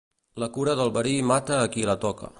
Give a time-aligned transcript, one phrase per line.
[0.43, 2.29] La cura del verí mata a qui la toca.